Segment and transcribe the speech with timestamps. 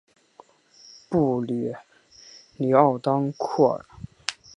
[1.09, 1.75] 布吕
[2.57, 3.85] 尼沃当库尔。